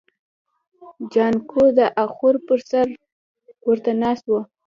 جانکو 1.13 1.63
د 1.77 1.79
اخور 2.03 2.35
پر 2.47 2.59
سر 2.69 2.87
ورته 3.67 3.91
ناست 4.01 4.25
و. 4.29 4.33